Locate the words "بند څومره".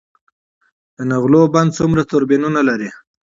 1.53-2.01